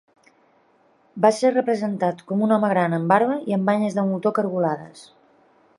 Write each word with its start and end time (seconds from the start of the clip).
Va 1.25 1.31
ser 1.39 1.51
representat 1.51 2.25
com 2.31 2.41
un 2.47 2.55
home 2.57 2.73
gran 2.73 2.99
amb 2.99 3.13
barba 3.15 3.37
i 3.51 3.57
amb 3.59 3.71
banyes 3.73 3.99
de 3.99 4.09
moltó 4.13 4.35
cargolades. 4.41 5.07